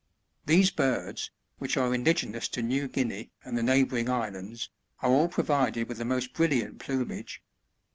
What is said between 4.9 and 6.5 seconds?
are all provided with the most